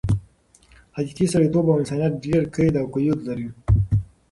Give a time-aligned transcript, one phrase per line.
[0.95, 3.47] حقیقي سړیتوب او انسانیت ډېر قید او قیود لري.